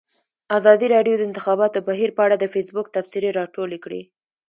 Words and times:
ازادي 0.57 0.87
راډیو 0.95 1.15
د 1.17 1.19
د 1.23 1.27
انتخاباتو 1.29 1.85
بهیر 1.89 2.09
په 2.17 2.21
اړه 2.25 2.35
د 2.39 2.45
فیسبوک 2.53 2.87
تبصرې 2.95 3.29
راټولې 3.39 3.77
کړي. 3.83 4.01